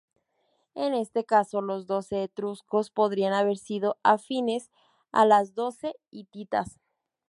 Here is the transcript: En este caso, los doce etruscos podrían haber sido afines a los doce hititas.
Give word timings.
En 0.73 0.95
este 0.95 1.25
caso, 1.25 1.61
los 1.61 1.85
doce 1.85 2.23
etruscos 2.23 2.89
podrían 2.89 3.33
haber 3.33 3.59
sido 3.59 3.99
afines 4.01 4.71
a 5.11 5.27
los 5.27 5.53
doce 5.53 5.93
hititas. 6.09 6.79